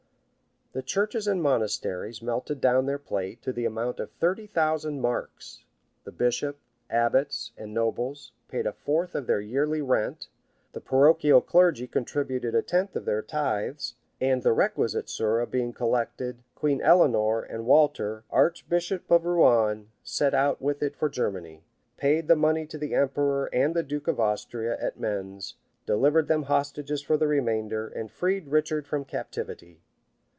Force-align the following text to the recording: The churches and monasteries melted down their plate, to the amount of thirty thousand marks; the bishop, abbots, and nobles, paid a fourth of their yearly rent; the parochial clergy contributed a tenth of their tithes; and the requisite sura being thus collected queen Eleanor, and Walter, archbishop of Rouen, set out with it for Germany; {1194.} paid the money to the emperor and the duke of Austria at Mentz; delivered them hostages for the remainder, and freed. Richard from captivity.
The 0.73 0.81
churches 0.81 1.27
and 1.27 1.43
monasteries 1.43 2.21
melted 2.21 2.61
down 2.61 2.85
their 2.85 2.97
plate, 2.97 3.41
to 3.41 3.51
the 3.51 3.65
amount 3.65 3.99
of 3.99 4.09
thirty 4.09 4.47
thousand 4.47 5.01
marks; 5.01 5.65
the 6.05 6.13
bishop, 6.13 6.59
abbots, 6.89 7.51
and 7.57 7.73
nobles, 7.73 8.31
paid 8.47 8.65
a 8.65 8.71
fourth 8.71 9.13
of 9.13 9.27
their 9.27 9.41
yearly 9.41 9.81
rent; 9.81 10.29
the 10.71 10.79
parochial 10.79 11.41
clergy 11.41 11.87
contributed 11.87 12.55
a 12.55 12.61
tenth 12.61 12.95
of 12.95 13.03
their 13.03 13.21
tithes; 13.21 13.95
and 14.21 14.43
the 14.43 14.53
requisite 14.53 15.09
sura 15.09 15.45
being 15.45 15.71
thus 15.73 15.77
collected 15.77 16.37
queen 16.55 16.79
Eleanor, 16.79 17.41
and 17.43 17.65
Walter, 17.65 18.23
archbishop 18.29 19.11
of 19.11 19.25
Rouen, 19.25 19.89
set 20.03 20.33
out 20.33 20.61
with 20.61 20.81
it 20.81 20.95
for 20.95 21.09
Germany; 21.09 21.65
{1194.} 21.99 21.99
paid 21.99 22.29
the 22.29 22.41
money 22.41 22.65
to 22.65 22.77
the 22.77 22.95
emperor 22.95 23.49
and 23.51 23.75
the 23.75 23.83
duke 23.83 24.07
of 24.07 24.21
Austria 24.21 24.77
at 24.79 24.97
Mentz; 24.97 25.55
delivered 25.85 26.29
them 26.29 26.43
hostages 26.43 27.01
for 27.01 27.17
the 27.17 27.27
remainder, 27.27 27.89
and 27.89 28.09
freed. 28.09 28.47
Richard 28.47 28.87
from 28.87 29.03
captivity. 29.03 29.81